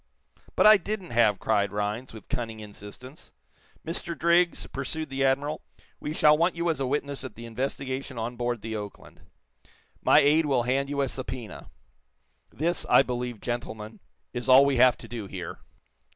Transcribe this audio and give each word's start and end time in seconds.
"But 0.55 0.65
I 0.65 0.77
didn't 0.77 1.11
have," 1.11 1.37
cried 1.37 1.71
Rhinds, 1.71 2.11
with 2.11 2.27
cunning 2.27 2.59
insistence. 2.59 3.31
"Mr. 3.85 4.17
Driggs," 4.17 4.65
pursued 4.65 5.09
the 5.11 5.23
admiral, 5.23 5.61
"we 5.99 6.11
shall 6.11 6.35
want 6.35 6.55
you 6.55 6.71
as 6.71 6.79
a 6.79 6.87
witness 6.87 7.23
at 7.23 7.35
the 7.35 7.45
investigation 7.45 8.17
on 8.17 8.35
board 8.35 8.61
the 8.61 8.75
'Oakland.' 8.75 9.21
My 10.01 10.17
aide 10.17 10.47
will 10.47 10.63
hand 10.63 10.89
you 10.89 11.01
a 11.01 11.07
subpoena. 11.07 11.69
This, 12.49 12.83
I 12.89 13.03
believe, 13.03 13.39
gentlemen, 13.41 13.99
is 14.33 14.49
all 14.49 14.65
we 14.65 14.77
have 14.77 14.97
to 14.97 15.07
do 15.07 15.27
here." 15.27 15.59